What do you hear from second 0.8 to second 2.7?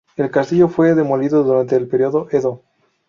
demolido durante el periodo Edo.